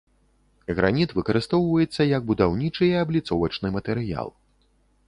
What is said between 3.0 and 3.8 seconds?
абліцовачны